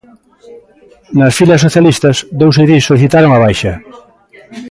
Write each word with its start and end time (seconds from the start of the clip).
Nas 1.19 1.35
filas 1.39 1.63
socialistas, 1.65 2.15
dous 2.39 2.55
edís 2.63 2.83
solicitaron 2.89 3.31
a 3.33 3.41
baixa. 3.45 3.73